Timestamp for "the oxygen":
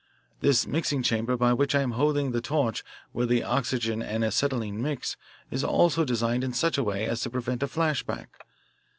3.27-4.01